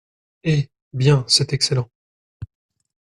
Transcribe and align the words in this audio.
Eh! 0.43 0.67
bien, 0.93 1.25
c’est 1.27 1.53
excellent. 1.53 1.87